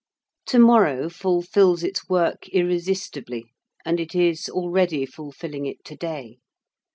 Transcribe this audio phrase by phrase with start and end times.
[0.47, 3.51] To morrow fulfils its work irresistibly,
[3.85, 6.39] and it is already fulfilling it to day.